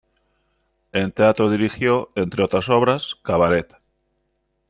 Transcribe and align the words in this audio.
En 0.93 1.11
teatro 1.13 1.51
dirigió, 1.51 2.09
entre 2.15 2.43
otras 2.43 2.69
obras, 2.69 3.13
"Cabaret". 3.21 3.77